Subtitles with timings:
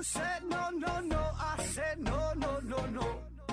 [0.00, 3.06] You said no, no, no, I said no, no, no, no.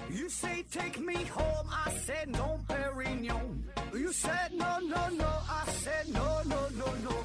[0.10, 3.66] You say take me home, I said no, Perignon.
[3.94, 7.16] You said no, no, no, I said no, no, no, no.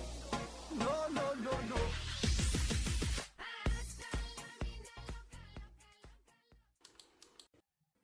[0.76, 1.76] No, no, no, no.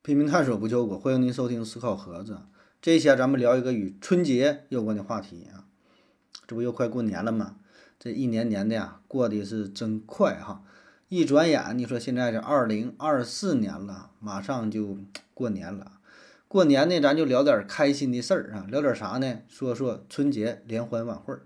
[0.03, 2.43] 拼命探索不求果，欢迎您收听思考盒子。
[2.81, 5.67] 这一期啊，咱们聊一个与春节有关的话题啊。
[6.47, 7.57] 这不又快过年了吗？
[7.99, 10.63] 这一年年的呀，过得是真快哈！
[11.11, 14.99] 一转眼，你说现在是二零二四年了，马上就
[15.33, 15.93] 过年了。
[16.49, 19.39] 过年呢，咱就聊点开心的事儿啊，聊点啥呢？
[19.49, 21.41] 说说春节联欢晚会儿。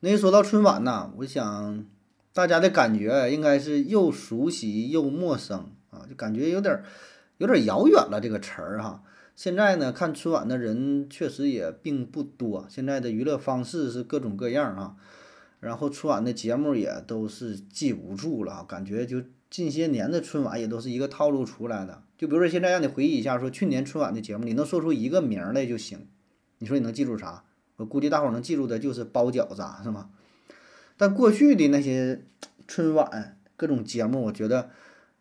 [0.00, 1.86] 那一说到春晚呢，我想
[2.34, 6.82] 大家的感觉应该是又熟悉又陌生啊，就感觉有点
[7.38, 9.02] 有点遥远了这个词儿哈。
[9.34, 14.96] 现在呢，看春晚的人确实也并不多，现在的娱乐方式是各种各样啊。
[15.62, 22.02] 然后春晚的节目也都是记不住了，感觉就近些年的春晚也都是一个套路出来的。
[22.18, 26.08] 就比如说现在让你回忆一下，说去年春晚的节目，你能说出一个名来就行。
[26.58, 27.44] 你说你能记住啥？
[27.76, 30.10] 我估计大伙儿能记住的就是包饺子，是吗？
[30.96, 32.24] 但过去的那些
[32.66, 34.70] 春晚各种节目，我觉得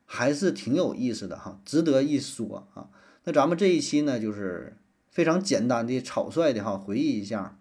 [0.05, 2.89] 还是挺有意思的哈，值得一说啊。
[3.25, 4.75] 那咱们这一期呢，就是
[5.11, 7.59] 非常简单的、草率的哈，回忆一下。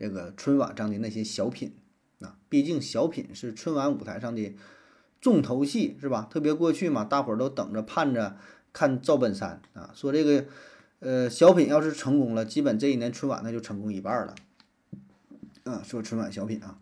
[0.00, 1.74] 这个春晚上的那些小品
[2.20, 4.54] 啊，毕竟小品是春晚舞台上的
[5.20, 6.26] 重头戏，是吧？
[6.30, 8.38] 特别过去嘛，大伙儿都等着盼着
[8.72, 9.90] 看赵本山啊。
[9.94, 10.46] 说这个，
[11.00, 14.34] 呃，小品要是成功了，基本这一年春晚那就成功一半了。
[15.64, 16.78] 啊，说春晚小品啊，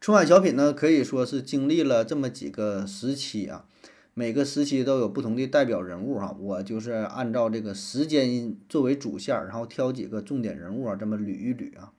[0.00, 3.66] 春晚小品呢，可以说是经历了这么几个时期啊。
[4.14, 11.92] 每个时期都有不同的代表人物哈，我就是按照这个时间作为主线，然后挑几个重点人物啊，这么捋一捋啊。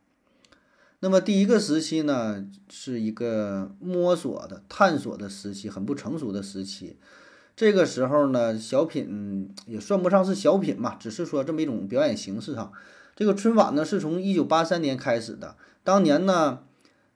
[1.00, 6.98] 那么第一个时期呢，是一个摸索的、探索的时期，很不成熟的时期。
[7.56, 12.72] 这个时候呢，小品也算不上是小品嘛，只是说这么一种表演形式哈。
[13.16, 16.60] 这个春晚呢，是从一九八三年开始的，当年呢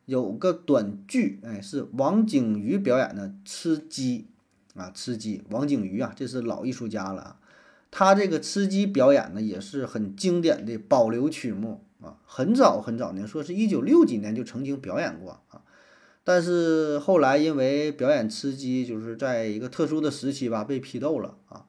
[0.06, 4.28] 有个短剧，哎，是王景瑜表演的《吃鸡》。
[4.78, 7.38] 啊，吃鸡，王景瑜啊，这是老艺术家了。
[7.90, 12.18] 他这个吃鸡表演呢，也是很经典的保留曲目啊。
[12.26, 15.62] 很早很早年，说是一九六几年就曾经表演过啊。
[16.24, 21.66] 但是后来因为表演吃鸡，就是在一个特殊的时期吧，被批斗了啊。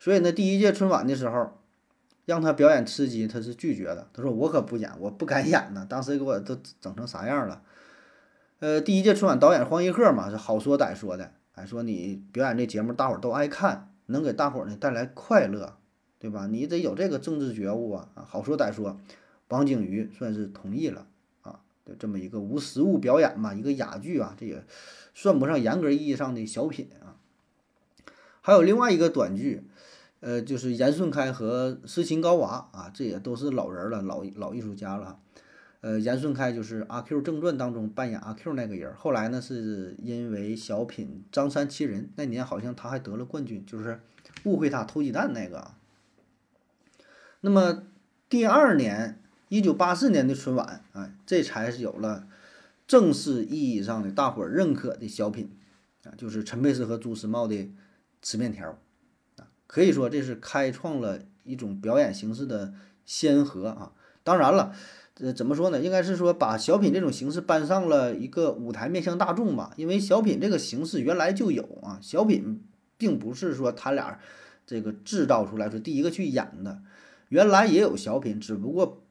[0.00, 1.52] 所以呢，第一届春晚的时候，
[2.26, 4.08] 让他表演吃鸡，他是拒绝的。
[4.12, 7.62] 他说：“我可不演，我不敢演呢。”当时给我都整成啥样了？
[8.58, 11.32] 呃，第一届春晚导演黄一鹤嘛，是好说歹说的。
[11.56, 15.76] 还说你表演这节目，大伙儿都爱看，能给大伙儿呢带来快乐，
[16.18, 16.48] 对吧？
[16.48, 18.08] 你得有这个政治觉悟啊！
[18.14, 18.98] 啊，好说歹说，
[19.48, 21.06] 王景瑜算是同意了
[21.42, 24.64] 啊，就这么一个无实物表演嘛，一个哑剧啊，这也
[25.14, 27.14] 算不上严格意义上的小品啊。
[28.40, 29.62] 还有另外一个短剧，
[30.18, 35.20] 呃，就是严顺开和斯琴高娃啊，这也都是老人了，老老艺术家了。
[35.84, 44.00] 呃，严顺开就是《阿 Q 正传》当中扮演阿 Q 那个人，后来呢是因为小品《张三七人》那年好像他还得了冠军，就是
[44.44, 45.72] 误会他偷鸡蛋那个。
[47.42, 47.82] 那么
[48.30, 52.26] 第二年，一九八四年的春晚，哎，这才是有了
[52.88, 55.54] 正式意义上的大伙认可的小品
[56.04, 57.70] 啊，就是陈佩斯和朱时茂的
[58.22, 58.78] 吃面条
[59.36, 62.72] 啊，可以说这是开创了一种表演形式的
[63.04, 63.92] 先河啊。
[64.22, 64.74] 当然了。
[65.20, 65.80] 呃，怎么说呢？
[65.80, 69.72] 应该是说把小品这种形式搬上了一个舞台，面向大众吧。
[69.76, 72.60] 因为小品这个形式原来就有啊，小品
[72.96, 74.18] 并不是说他俩
[74.66, 76.82] 这个制造出来说第一个去演的，
[77.28, 79.04] 原来也有小品，只不过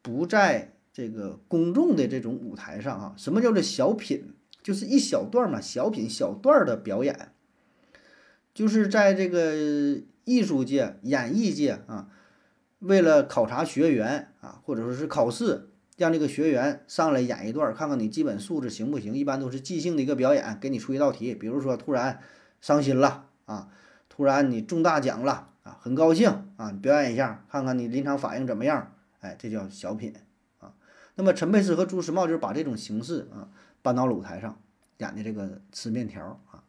[0.00, 3.14] 不在这个公众的这种舞台上啊。
[3.18, 4.32] 什么叫做小品？
[4.62, 7.32] 就是一小段嘛，小品小段的表演，
[8.54, 12.08] 就是在这个艺术界、演艺界啊。
[12.80, 19.14] 为了考察学员啊，或者说是考试，让这个学员上来演一段，看看你基本素质行不行。
[19.14, 22.20] 一般都是即兴的一个表演，给你出一道题，比如说突然
[22.60, 23.68] 伤心了啊，
[24.08, 28.92] 突然你中大奖了啊，很高兴啊，表演一下，看看你临场反应怎么样。
[29.20, 30.14] 哎，这叫小品
[30.58, 30.72] 啊。
[31.16, 33.50] 那么陈佩斯和朱时茂就是把这种形式啊
[33.82, 34.58] 搬到了舞台上
[34.96, 36.64] 演的这个吃面条啊。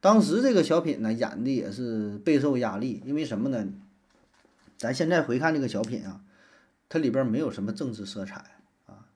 [0.00, 3.66] 当时这个小品呢演的也是备受压力，因为什么呢？
[4.84, 6.20] 咱现在回看这个小品啊，
[6.90, 8.44] 它里边没有什么政治色彩
[8.84, 9.08] 啊，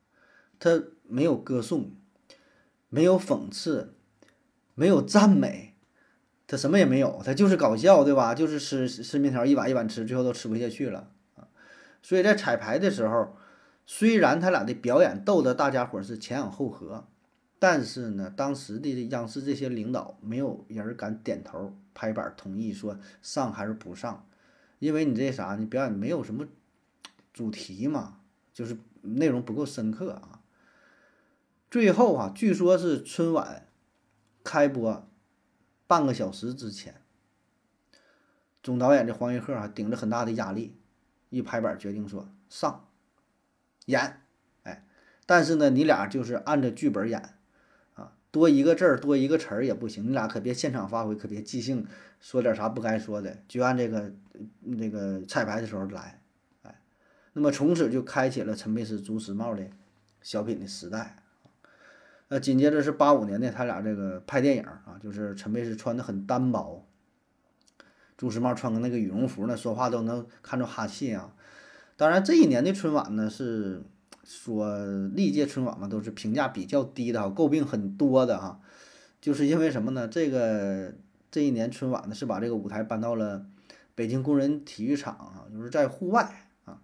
[0.59, 1.93] 它没有歌颂，
[2.89, 3.93] 没有讽刺，
[4.75, 5.75] 没有赞美，
[6.47, 8.35] 它什么也没有，它就是搞笑，对吧？
[8.35, 11.47] 就是吃吃面条一碗一碗吃，最后都吃不下去了啊。
[12.03, 13.37] 所以在彩排的时候，
[13.85, 17.07] 虽然他俩的表演逗得大家伙是前仰后合
[17.59, 24.27] 但是呢，当时的央视这些领导没有人敢点头拍板同意说上还是不上，
[24.79, 26.47] 因为你这啥，你表演没有什么
[27.33, 28.21] 主题嘛，
[28.53, 30.41] 就是内容不够深刻啊。
[31.71, 33.67] 最后啊，据说是春晚
[34.45, 35.09] 开播
[35.87, 37.03] 半个小时之前，
[38.63, 40.77] 总导演这黄一鹤啊，顶着很大的压力，
[41.31, 42.89] 一拍板决定说上
[43.87, 44.23] 演，
[44.63, 44.87] 哎，
[45.27, 47.38] 但是呢，你俩就是按着剧本演。
[48.31, 50.09] 多一个字儿，多一个词儿也不行。
[50.09, 51.87] 你俩可别现场发挥，可别即兴
[52.21, 54.13] 说点啥不该说的，就按这个
[54.61, 56.21] 那个彩排的时候来。
[56.63, 56.79] 哎，
[57.33, 59.67] 那么从此就开启了陈佩斯、朱时茂的
[60.21, 61.23] 小品的时代。
[62.29, 66.87] 呃，紧接着是八五年的他俩这个拍电影啊，就是陈佩斯穿的很单薄，
[68.19, 71.35] 朱时茂穿个那个羽绒服呢，说话都能看着哈气啊。
[71.97, 73.83] 当然，这一年的春晚呢是。
[74.29, 74.77] 说
[75.15, 78.61] 历届春晚嘛都是评价比较低的哈，诟病很多的哈，
[79.23, 80.07] 就是因为什么呢？
[80.07, 80.93] 这个
[81.31, 83.47] 这一年春晚呢是把这个舞台搬到了
[83.95, 86.79] 北京工人体育场啊，就是在户外啊，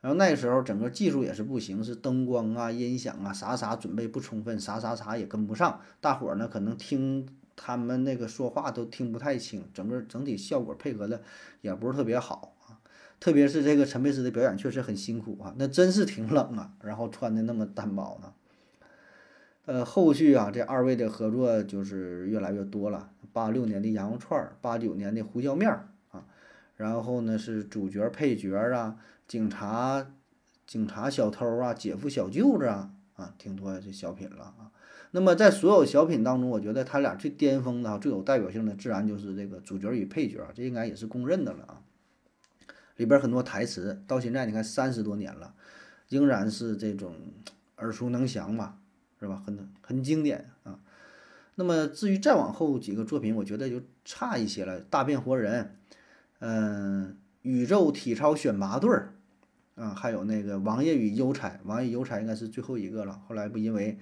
[0.00, 11.22] 然后那时候整个技术也是不行，是灯光啊、音响啊啥啥准备不充分，啥啥啥也跟不上，大伙儿呢可能听他们那个说话都听不太清，整个整体效果配合的
[11.60, 12.54] 也不是特别好。
[13.20, 18.32] 特别是这个陈佩斯的表演确实很辛苦啊，那真是挺冷啊，然后穿的那么单薄呢。
[19.66, 23.10] 呃，后续啊，这二位的合作就是越来越多了。
[23.32, 26.24] 八六年的羊肉串儿，八九年的胡椒面儿啊，
[26.76, 30.06] 然后呢是主角、配角啊，警察、
[30.66, 34.72] 警察、小偷啊，姐夫、小舅子啊，啊，挺多这小品了啊。
[35.10, 41.82] 那么在所有小品当中，我觉得他俩最巅峰的、最有代表性的，自然就是这个主角与配角，这应该也是公认的了啊。
[42.98, 45.54] 里边很多台词到现在你看三十多年了，
[46.08, 47.14] 仍然是这种
[47.76, 48.78] 耳熟能详嘛，
[49.20, 49.40] 是吧？
[49.46, 50.80] 很很经典啊。
[51.54, 54.80] 那么至于再往后几个作品，我觉得就差一些了。
[54.80, 55.76] 大变活人，
[56.40, 59.14] 嗯，宇宙体操选拔队儿，
[59.76, 63.22] 啊，还有那个王爷与优才，王爷优才应该是最后一个了。
[63.28, 63.96] 后来不因为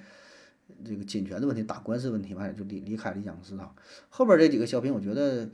[0.86, 3.74] 这个侵权的问题打官司问题嘛，就离离开了央视啊。
[4.08, 5.50] 后边这几个小品，我觉得。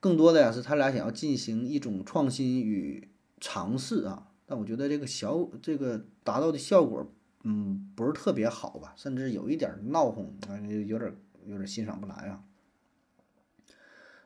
[0.00, 3.08] 更多的呀是他俩想要进行一种创新与
[3.40, 7.10] 尝试啊，但我觉得这个小这个达到的效果，
[7.44, 12.42] 嗯，不是特别好吧，甚至有一点闹哄啊，有点有点欣赏不来啊。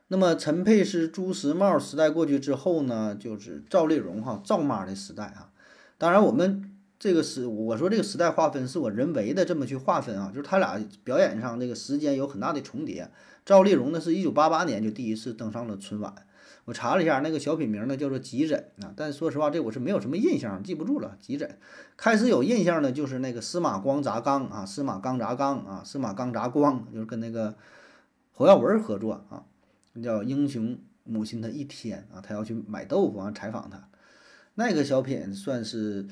[0.09, 5.51] 那么陈佩斯、朱时茂时代过去之后呢，就是赵丽蓉哈赵妈的时代啊。
[5.97, 6.72] 当然我们
[7.03, 13.11] 这个时我说这个时代划分是我人为的这么去划分啊，就是他俩表演上这个时间有很大的重叠。
[13.45, 16.15] 赵丽蓉呢，是一九八八年就第一次登上了春晚。
[16.63, 21.17] 我查了一下，那个小品名呢叫做《急诊》啊，但说实话，这我是没有什么印象，记不住了。
[21.19, 21.57] 急诊
[21.97, 27.53] 开始有印象的，就是那个司马光砸缸啊，司马刚砸缸啊，司马刚砸光，就是跟那个
[28.31, 29.43] 侯耀文合作啊，
[30.01, 33.89] 叫《英雄母亲的一天》啊，他要去买豆腐啊，采访他。
[34.55, 36.05] 那个小品算是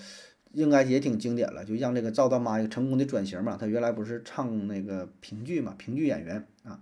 [0.53, 3.57] 应该也挺经典了，就让这个赵大妈一个成功的转型嘛。
[3.59, 6.79] 她原来不是唱那个评剧嘛，评剧演员啊。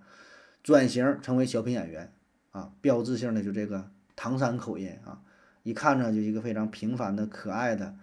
[0.61, 2.11] 转型成为小品演员
[2.51, 5.21] 啊，标志性的就这个唐山口音啊，
[5.63, 7.95] 一看呢就一个非常平凡的、可爱的，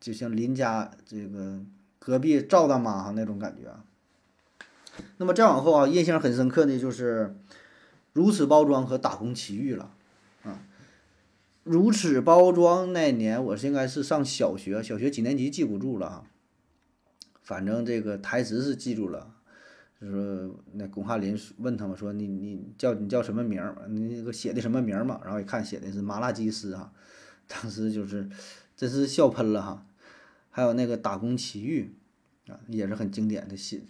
[0.00, 1.60] 就像邻家这个
[1.98, 3.84] 隔壁赵大妈哈那种感觉啊。
[5.16, 7.34] 那么再往后啊，印象很深刻的就是
[8.12, 9.92] 《如此包装》和《打工奇遇》了。
[11.64, 16.24] 《如此包装》那年我是应该是上小学，小学几年级记不住了啊，
[17.40, 19.36] 反正这个台词是记住了。
[20.00, 23.86] 就说那巩汉林问他们说你你叫你叫什么名儿？
[23.88, 25.20] 你那个写的什么名儿嘛？
[25.22, 26.92] 然后一看写的是麻辣鸡丝哈，
[27.46, 28.28] 当时就是
[28.76, 29.86] 真是笑喷了哈。
[30.50, 31.94] 还有那个打工奇遇
[32.48, 33.82] 啊，也是很经典的写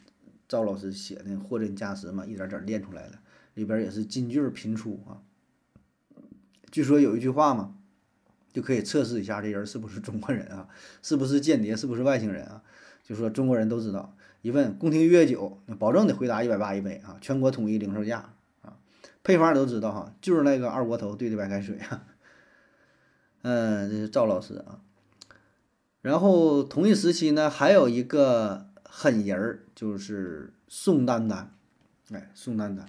[0.46, 3.18] 赵老师写的货真价实嘛，一点点练出来的，
[3.54, 5.22] 里边也是金句频出啊。
[6.72, 7.76] 据说有一句话嘛，
[8.52, 10.66] 就可以测试一下这人是不是中国人啊，
[11.02, 12.62] 是不是间谍，是不是外星人啊？
[13.04, 14.16] 就说中国人都知道。
[14.40, 17.16] 一问宫廷月酒，保证得回答一百八一杯啊！
[17.20, 18.76] 全国统一零售价啊，
[19.22, 22.04] 配方都知道哈，就是那个二锅头兑的白开水啊。
[23.42, 24.80] 嗯，这是赵老师啊。
[26.00, 31.54] 然后同一时期呢，还有一个狠人儿，就是宋丹丹。
[32.10, 32.86] 哎，宋丹丹，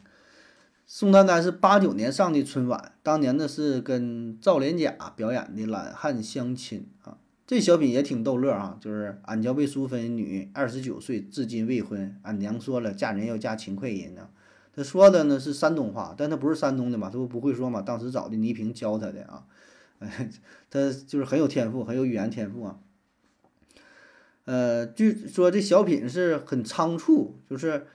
[0.85, 7.17] 宋丹丹是八九年上的春晚，当年呢是跟赵连甲表演的《懒汉相亲》啊。
[7.45, 12.17] 这小品也挺逗乐啊，就是俺叫魏淑芬，女，二十九岁，至今未婚。
[12.23, 14.29] 俺娘说了，嫁人要嫁勤快人呢。
[14.75, 17.81] 他说的呢是山东话，但他不是山东的嘛，他不不会说嘛。
[17.81, 19.45] 当时找的倪萍教他的啊，
[20.71, 22.79] 他就是很有天赋，很有语言天赋啊。
[24.45, 27.87] 呃，据说这小品是很仓促，就是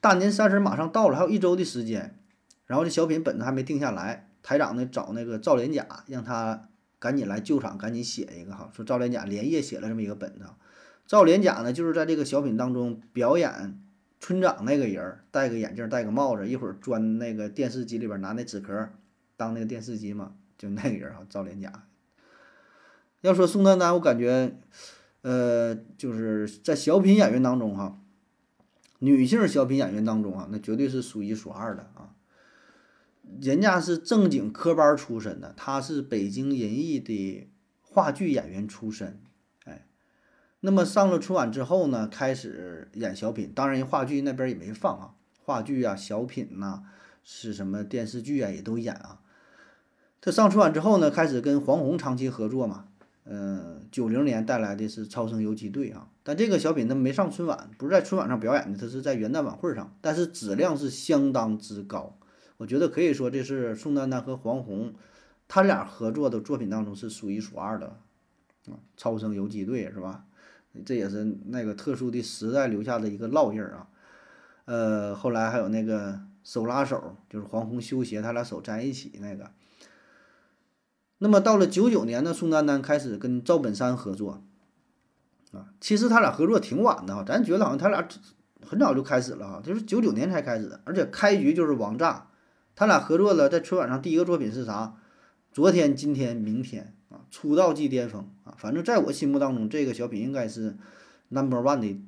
[0.00, 2.18] 大年三十马上到了，还有一周的时间，
[2.66, 10.46] 然后这小品本子还没定下来，台长呢找那个赵连甲，让他赶紧来救场，赶紧写一个哈，说赵连甲连夜写了这么一个本子。
[11.06, 13.80] 赵连甲呢，就是在这个小品当中表演
[14.20, 18.90] 村长那个人，戴个眼镜，戴个帽子，一会儿钻那个电视机里边拿那纸壳
[19.36, 21.72] 当那个电视机嘛，就那个人哈，赵连甲。
[23.22, 24.54] 要说宋丹丹，我感觉，
[25.22, 27.98] 呃，就是在小品演员当中哈，
[28.98, 32.14] 女性小品演员当中啊，那绝对是数一数二的啊。
[33.40, 37.50] 人家是正经科班出身的，她是北京人艺的
[37.82, 39.20] 话剧演员出身。
[39.64, 39.86] 哎
[40.60, 45.14] 那么上了春晚之后呢，开始演小品，当然话剧那边也没放啊，
[45.44, 46.82] 话剧啊、小品呐，
[47.22, 49.20] 是什么电视剧啊也都演啊。
[50.20, 52.88] 他上春晚之后呢，开始跟黄宏长期合作嘛，
[53.24, 62.18] 嗯，九零年带来的是《超生游击队》啊，但这个小品他没上春晚，不是在春晚上表演的，他是在元旦晚会上，但是质量是相当之高，
[62.58, 64.92] 我觉得可以说这是宋丹丹和黄宏
[65.48, 67.86] 他俩合作的作品当中是数一数二的
[68.66, 70.26] 啊，《超生游击队》是吧？
[70.84, 73.88] 这也是那个特殊的时代留下的一个烙印啊，
[74.66, 79.50] 呃，后来还有那个手拉手，就是黄宏修鞋，他俩手在一起那个。
[81.16, 84.44] 那么到了九九年呢，宋丹丹开始跟赵本山合作，
[85.52, 88.06] 啊，其实他俩合作挺晚的哈，咱觉得好像他俩
[88.66, 92.28] 很早就开始了哈，就是九九年才开始的，而且开局就是王炸，
[92.74, 94.94] 他俩合作了，在春晚上第一个作品是啥？
[95.52, 96.94] 昨天、今天、明天。
[97.08, 98.52] 啊，出道即巅峰啊！
[98.58, 100.76] 反正在我心目当中，这个小品应该是
[101.30, 101.98] number one 的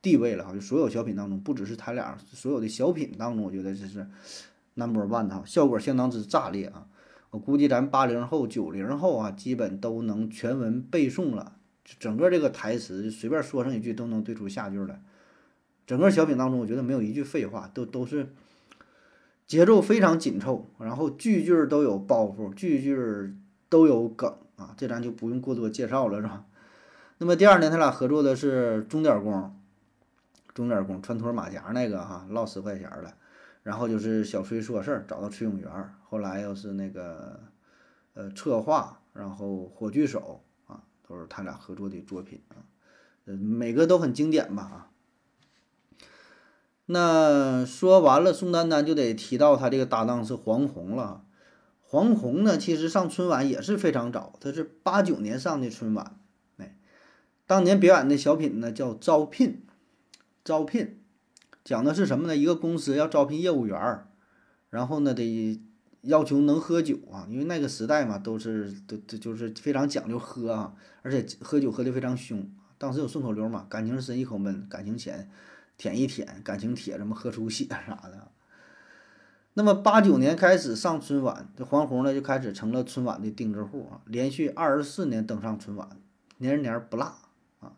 [0.00, 0.54] 地位了哈。
[0.54, 4.08] 就所有小品当中，不只是他俩，所有的小品当中，我觉得这是
[4.72, 6.86] number one 的哈，效果相当之炸裂啊！
[7.28, 11.57] 我估计咱八零后、九零后啊，基本都能全文背诵了，
[11.98, 15.02] 整个这个台词随便说上一句都能对出下句来。
[15.86, 18.28] 整个小品当中，我觉得没有一句废话，都都是
[19.46, 23.34] 节奏非常紧凑，然后句句都有包袱，句句。
[23.70, 26.46] 都有梗啊，这咱就不用过多介绍了，是吧？
[27.18, 29.54] 那么第二年他俩合作的是钟点工，
[30.54, 33.14] 钟点工穿脱马甲那个哈，落十块钱了。
[33.62, 35.70] 然后就是小崔说事儿找到崔永元，
[36.02, 37.38] 后来又是那个
[38.14, 40.42] 呃策划，然后火炬手，
[41.08, 42.68] 都是他俩合作的作品啊，
[43.24, 44.90] 呃每个都很经典吧啊。
[46.86, 51.24] 那说完了宋丹丹，就得提到他这个搭档是黄宏了。
[51.80, 56.18] 黄宏呢，其实上春晚也是非常早，他是八九年上的春晚，
[56.58, 56.76] 哎，
[57.46, 59.64] 当年表演的小品呢叫招聘，
[60.44, 61.00] 招聘
[61.64, 62.36] 讲的是什么呢？
[62.36, 64.06] 一个公司要招聘业务员，
[64.68, 65.58] 然后呢得
[66.02, 72.48] 要求能喝酒啊，因为那个时代嘛，都是都都就是非常讲究喝啊，而且喝酒喝得非常凶。
[72.78, 75.28] 当时有顺口溜嘛，感情深一口闷，感情浅
[75.76, 78.28] 舔一舔，感情铁什么喝出血啥的。
[79.54, 85.88] 那么八九年开始上春晚，这黄宏呢就开始成了春晚的定制户啊，连续二十四年登上春晚，
[86.36, 87.12] 年年不落
[87.58, 87.72] 啊。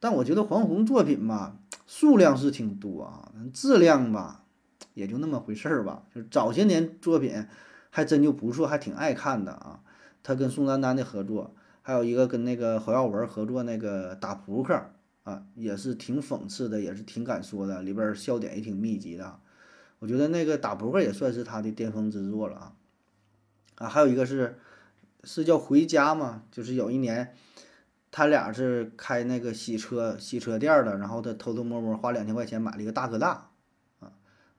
[0.00, 1.56] 但我觉得黄宏作品吧，
[1.86, 4.43] 数量是挺多啊，质量吧
[4.94, 6.04] 也就那么回事儿吧。
[6.14, 7.46] 就早些年作品
[7.90, 9.80] 还真就不错，还挺爱看的啊。
[10.22, 14.82] 他跟宋丹丹的合作，还有一个跟那个侯耀文合作那个打扑克
[15.24, 19.38] 啊，也是挺讽刺的，也是挺敢说的，里边笑点也挺密集的。
[19.98, 22.72] 我觉得那个打扑克也算是他的巅峰之作了啊，
[23.76, 24.58] 啊，还有一个是
[25.22, 27.34] 是叫回家嘛，就是有一年
[28.10, 33.50] 他俩是开那个洗车洗车店的，然后他偷偷摸摸花两千块钱买了一个大哥大，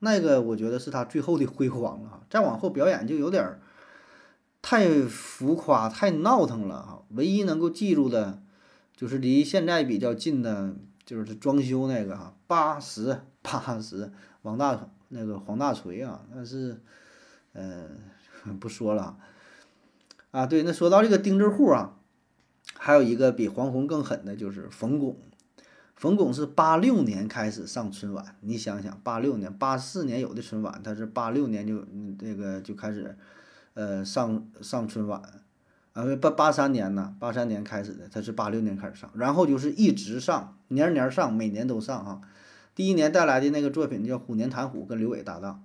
[0.06, 3.60] 那个我觉得是他最后的辉煌了再往后表演就有点
[4.62, 8.42] 太浮夸太闹腾了哈，唯一能够记住的，
[8.96, 14.90] 就是离现在比较近的，就是装修那个哈，八十八十王大。
[15.10, 16.82] 那个黄大锤啊，但是，
[17.54, 17.88] 呃，
[18.60, 19.16] 不说了，
[20.32, 22.00] 啊，对，那说到这个钉子户啊，
[22.74, 25.16] 还有一个比黄宏更狠的，就是冯巩。
[25.96, 31.86] 冯巩是八六年开始上春晚，你想想，八六年、八四年有的春晚，他是八六年就
[32.20, 33.18] 这个就开始，
[33.76, 35.22] 呃，上上春晚，
[35.94, 42.22] 啊，八八三年呢，八三年开始的，他是八六年开始上，然后就是一直上，年年上，每年都上啊。
[42.76, 45.64] 第一年带来的那个作品叫《虎年谈虎》，跟刘伟搭档。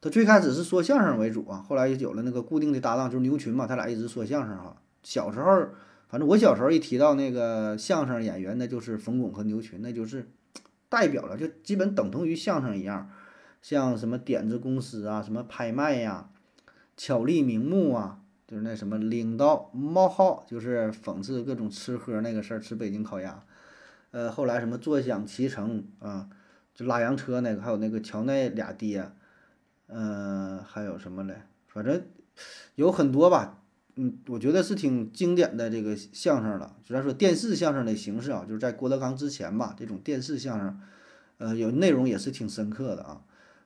[0.00, 4.76] 他最开始是说相声为主啊，后来也有了那个固定的搭档，就是牛群嘛，他俩一直说相声啊。
[5.02, 5.66] 小时候，
[6.12, 10.28] 反正我小时候一提到那个相声演员，那就是冯巩和牛群，那就是
[10.90, 13.10] 代表了，就基本等同于相声一样。
[13.62, 16.28] 像什么点子公司啊，什么拍卖呀，
[16.98, 23.42] 巧立名目啊，就是那什么领导冒号，就是讽刺各种吃喝那个事儿，吃北京烤鸭。
[24.10, 26.28] 呃，后来什么坐享其成啊，
[26.74, 29.10] 就拉洋车那个，还有那个乔那俩爹，
[29.86, 31.40] 呃，还有什么嘞？
[31.68, 32.04] 反正
[32.74, 33.61] 有很多吧。
[33.96, 36.76] 嗯，我觉得是挺经典的这个相声了。
[36.82, 40.80] 虽然说电视相声的形式啊，就是在郭德纲之前吧，这种电视相声，
[41.38, 43.20] 呃，有内容也是挺深刻的啊。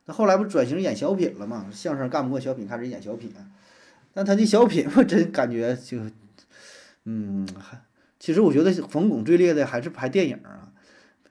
[0.07, 1.69] 那后来不转型演小品了嘛？
[1.71, 3.33] 相声干不过小品，开始演小品。
[4.13, 5.99] 但他的小品我真感觉就，
[7.05, 7.81] 嗯，还
[8.19, 10.73] 其实我觉得冯巩最烈的还是拍电影啊，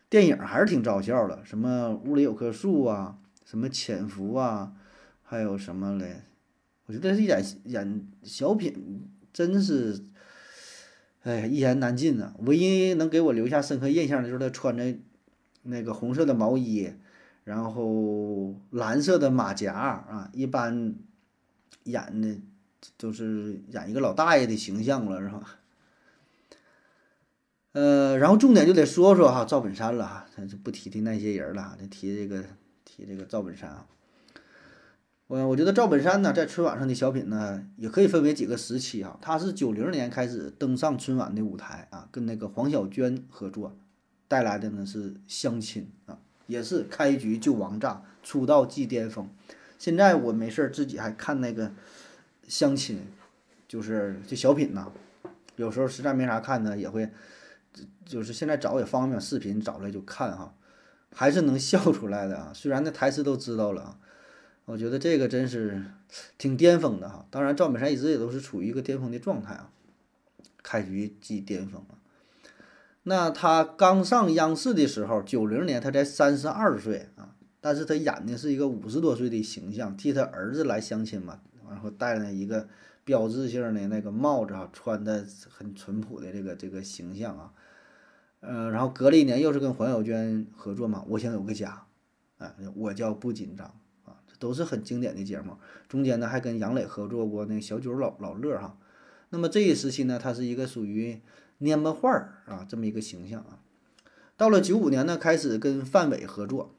[0.09, 4.71] 电影还是挺招笑的，什么屋里有棵树啊，什么潜伏啊，
[5.23, 6.21] 还有什么嘞？
[6.87, 10.05] 我觉得演演小品真是，
[11.23, 12.35] 哎，一言难尽啊。
[12.39, 14.95] 唯一能给我留下深刻印象的就是他穿着
[15.63, 16.91] 那个红色的毛衣，
[17.43, 20.29] 然后蓝色的马甲啊。
[20.31, 20.93] 一般
[21.85, 22.37] 演的
[22.97, 25.59] 就是演一个老大爷的形象了，是吧？
[27.71, 32.43] 呃，然后重点就得说说哈赵本山了，咱就不提提那些人了，就提这个
[32.85, 33.87] 提这个赵本山啊。
[35.27, 39.17] 我我觉得赵本山呢，在春晚上的小品呢，也可以分为几个时期啊。
[39.19, 43.75] 他是九零年开始登上春晚的舞台啊，跟那个黄小娟合作，
[44.27, 49.27] 带来的呢是相亲啊，也是开局就王炸，出道即巅峰。
[49.79, 51.71] 现在我没事儿自己还看那个
[52.47, 52.99] 相亲，
[53.67, 54.91] 就是这小品呐，
[55.55, 57.09] 有时候实在没啥看的，也会
[58.05, 60.53] 就是现在找也方便，视频找来就看哈，
[61.11, 62.51] 还是能笑出来的啊。
[62.53, 63.97] 虽然那台词都知道了啊。
[64.65, 65.83] 我觉得这个真是
[66.37, 69.69] 挺巅峰的哈，当然赵本山一直也都是处于一个巅峰的状态啊，
[70.63, 71.97] 开局即巅峰了。
[73.03, 82.67] 那他刚上央视的时候，九零年他才三十二岁啊，但是他演的是一个五十多岁的形象，替他儿子来相亲嘛，然后戴了一个
[83.03, 87.53] 标志性的那个帽子啊，穿的很淳朴的这个这个形象啊，
[88.39, 91.85] 呃，然后隔了一年又是跟黄小娟合作嘛，我想有个家，
[92.39, 93.71] 哎，我叫不紧张。
[94.39, 98.77] 都是很经典的节目，中间呢还跟杨磊合作过那个小九老老乐哈。
[99.29, 101.19] 那么这一时期呢，他是一个属于
[101.59, 103.59] 蔫巴画儿啊这么一个形象啊。
[104.37, 106.75] 到了九五年呢，开始跟范伟合作，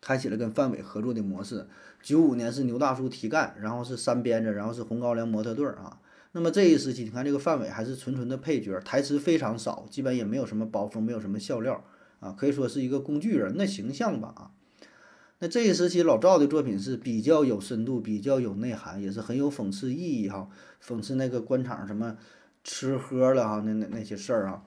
[0.00, 1.66] 开启了跟范伟合作的模式。
[2.02, 6.00] 九五年是牛大叔提干，然后是三鞭子，然后是红高粱模特队儿啊。
[6.32, 11.82] 那么这一时期，你看这个范伟还是纯纯的配角，台词非常少，基本也没有什么包袱，没有什么笑料
[12.20, 14.50] 啊，可以说是一个工具人的形象吧啊。
[15.38, 20.48] 那这一时期老赵的作品是比较有深度、比较有内涵，也是很有讽刺意义哈，
[20.82, 22.16] 讽刺那个官场什么
[22.64, 24.62] 吃喝了哈，那那那些事儿啊。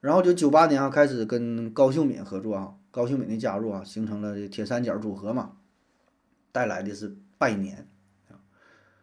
[0.00, 5.52] 然后就九八年啊开始跟高秀敏合作啊，高秀敏的加入啊，形成了铁三角组合嘛，
[6.50, 7.86] 带来的是拜年，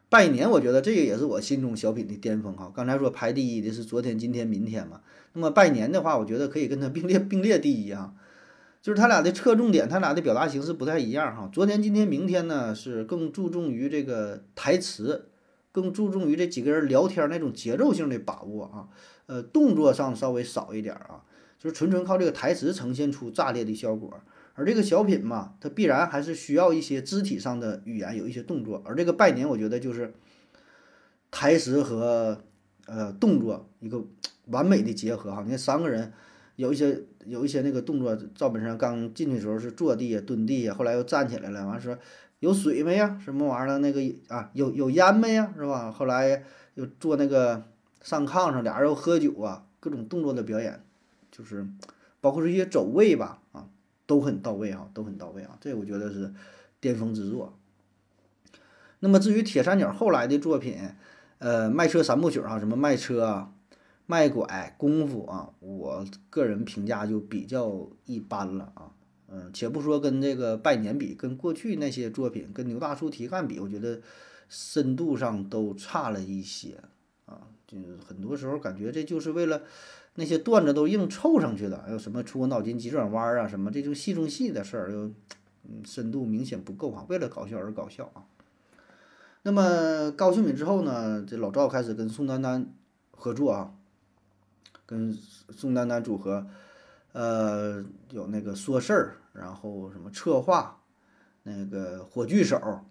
[0.10, 2.70] 拜年我觉得这个也是我心中小品的巅峰哈。
[2.76, 5.00] 刚才说排第一的是昨天、今天、明天嘛，
[5.32, 8.14] 那么拜年的话，我觉得可以跟他并列并列第一啊。
[8.82, 11.48] 就是他俩的侧重点，他俩的表达形式不太一样哈。
[11.54, 15.30] 昨天、今天、明天呢，是更注重于这个台词，
[15.72, 18.90] 更注重于这几个人聊天那种节奏性的把握啊。
[19.28, 21.22] 呃，动作上稍微少一点啊，
[21.60, 24.12] 就是纯纯靠这个台词呈现出炸裂的效果。
[24.56, 28.82] 而这个小品嘛，它必然还是需要一些肢体上的语言，有一些动作。
[28.84, 30.12] 而这个拜年，我觉得就是
[31.30, 32.42] 台词和
[32.88, 34.04] 呃动作一个
[34.48, 35.44] 完美的结合哈。
[35.44, 36.12] 你看三个人。
[36.58, 41.66] 有一些有一些那个动作，赵本山刚进去的时候是坐地下、蹲地下，后来又站起来了。
[41.68, 41.98] 完说
[42.40, 43.20] 有水没呀？
[43.24, 43.78] 什么玩意儿？
[43.80, 45.54] 那个啊，有有烟没呀？
[45.56, 45.92] 是吧？
[45.92, 46.44] 后来
[46.76, 47.64] 又坐那个
[48.02, 50.84] 上炕上，俩人又喝酒啊，各种动作的表演，
[51.32, 51.68] 就是
[52.20, 53.68] 包括这些走位吧，啊，
[54.06, 55.58] 都很到位啊，都很到位啊。
[55.62, 56.34] 这我觉得是
[56.80, 57.58] 巅峰之作。
[59.00, 60.78] 那么至于铁三角后来的作品，
[61.38, 63.52] 呃，卖车三部曲啊，什么卖车啊。
[64.12, 68.92] 卖拐功夫啊，我个人评价就比较一般了啊。
[69.30, 74.02] 嗯，且不说跟这个拜年比，跟过去那些作品，跟牛大叔提干比，我觉得
[74.50, 76.78] 深度上都差了一些
[77.26, 77.48] 啊。
[77.66, 79.62] 就是很多时候感觉这就是为了
[80.16, 85.06] 那些段子都硬凑上去的，还有什么出个脑筋急转弯啊什么，这就戏中戏的事儿，又
[85.64, 87.06] 嗯深度明显不够啊。
[87.08, 88.28] 为了搞笑而搞笑啊。
[89.44, 92.68] 那么高秀敏之后呢，这老赵开始跟宋丹丹
[93.12, 93.74] 合作啊。
[94.92, 96.46] 跟宋丹丹组合，
[97.14, 100.82] 呃，有那个说事儿，然后什么策划，
[101.44, 102.82] 那个火炬手，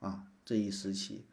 [0.00, 1.24] 啊，这一时期。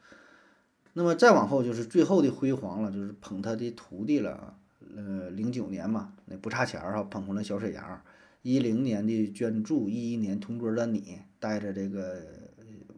[0.93, 4.55] 那么再往后就是最后的辉煌了，就是捧他的徒弟了。
[4.95, 8.01] 呃，零九年嘛，那不差钱儿哈，捧红了小沈阳。
[8.43, 12.21] 一零年的捐助，一一年同桌的你，带着这个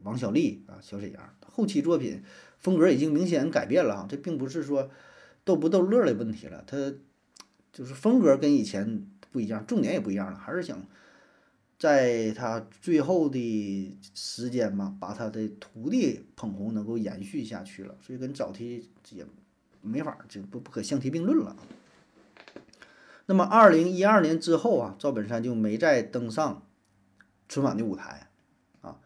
[0.03, 1.33] 王小利啊，小沈阳。
[1.41, 2.21] 后期作品
[2.59, 4.91] 风格已经明显改变了啊，这并不是说
[5.43, 6.77] 逗不逗乐的问题了，他
[7.71, 10.83] 就是风格跟以前不一样，重点也不一样了，还是想
[11.77, 19.23] 在他最后的时间嘛，把他的徒弟捧红，能够延续下去了，所以跟早期也
[19.81, 21.55] 没法就不不可相提并论了。
[23.27, 26.65] 那么，二零一二年之后啊，赵本山就没再登上
[27.47, 28.29] 春晚的舞台
[28.81, 28.97] 啊。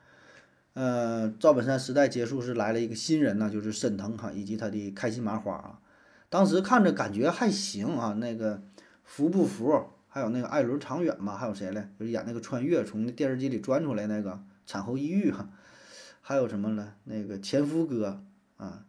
[0.73, 5.80] 呃，赵本山时代结束是来了一个新人呢，就是沈腾哈，以及他的开心麻花啊。
[6.31, 8.63] 当时看着感觉还行啊，那个
[9.03, 9.89] 服不服？
[10.07, 11.89] 还有那个艾伦长远嘛，还有谁嘞？
[11.99, 15.49] 就是演那个穿越从电视机里钻出来那个产后抑郁哈，
[16.21, 16.93] 还有什么呢？
[17.03, 18.23] 那个前夫哥
[18.55, 18.85] 啊。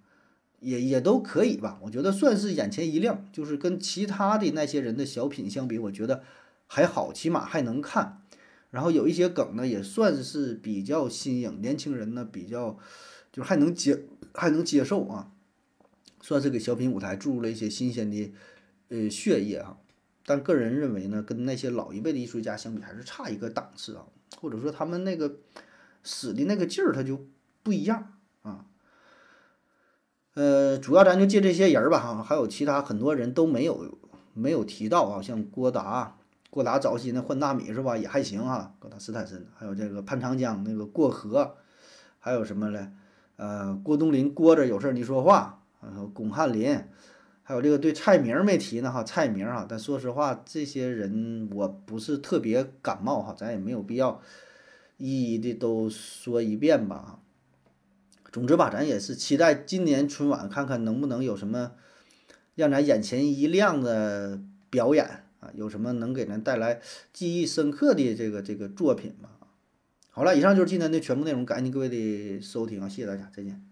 [0.60, 6.22] 也也都可以吧，我觉得算是眼前一亮，就是跟其他的那些人的小品相比，我觉得
[6.68, 8.22] 还好，起码还能看。
[8.70, 12.78] 然后有一些梗呢，也算是比较新颖，年轻人呢比较
[13.32, 15.32] 就是还能接还能接受啊，
[16.22, 18.32] 算是给小品舞台注入了一些新鲜的
[18.88, 19.76] 呃血液啊。
[20.24, 24.06] 但个人认为呢，跟那些老一辈的艺术家相比，还是差一个档次啊，
[24.40, 25.34] 或者说他们那个
[26.02, 27.26] 使的那个劲儿，他就
[27.64, 28.64] 不一样啊。
[30.34, 33.98] 呃，主要咱就借这些人儿吧，哈，还有其他很多人都没有
[34.32, 36.16] 没有提到啊，像郭达，
[36.50, 41.56] 郭达早期那换大米是吧，也还行哈，郭达斯坦森，还有这个潘长江那个过河，
[42.20, 42.92] 还有什么嘞？
[43.36, 46.78] 呃，郭冬临，郭着有事儿你说话，然后巩汉林，
[47.42, 54.20] 还有这个对蔡明没提呢哈，蔡明哈，但说实话，这些人我不是特别感冒哈，咱也没有必要
[54.96, 57.18] 一一的都说一遍吧。
[58.30, 61.72] 总之吧，咱也是期待今年春晚看看能不能有什么
[62.54, 64.40] 让咱眼前一亮的
[64.70, 66.80] 表演啊，有什么能给咱带来
[67.12, 69.28] 记忆深刻的这个这个作品吧？
[70.10, 73.71] 好了，以上就是今天的全部内容，感谢各位的收听啊，谢谢大家，再见。